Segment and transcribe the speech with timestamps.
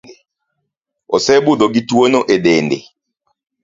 [1.15, 2.77] Osebudho gi tuo no e dende